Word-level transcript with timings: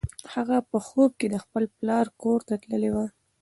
هغه 0.33 0.57
په 0.69 0.77
خوب 0.87 1.11
کې 1.19 1.27
د 1.29 1.35
خپل 1.43 1.63
پلار 1.77 2.05
کور 2.21 2.39
ته 2.47 2.53
تللې 2.63 2.91
وه. 2.95 3.05